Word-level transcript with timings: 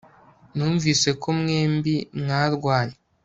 Numvise 0.55 1.09
ko 1.21 1.27
mwembi 1.39 1.95
mwarwanye 2.19 2.97